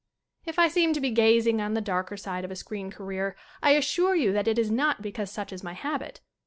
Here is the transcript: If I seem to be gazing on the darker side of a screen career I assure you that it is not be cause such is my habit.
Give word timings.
If 0.45 0.57
I 0.57 0.67
seem 0.67 0.93
to 0.93 0.99
be 0.99 1.11
gazing 1.11 1.61
on 1.61 1.75
the 1.75 1.79
darker 1.79 2.17
side 2.17 2.43
of 2.43 2.49
a 2.49 2.55
screen 2.55 2.89
career 2.89 3.35
I 3.61 3.73
assure 3.73 4.15
you 4.15 4.33
that 4.33 4.47
it 4.47 4.57
is 4.57 4.71
not 4.71 5.03
be 5.03 5.11
cause 5.11 5.29
such 5.29 5.53
is 5.53 5.61
my 5.63 5.73
habit. 5.73 6.21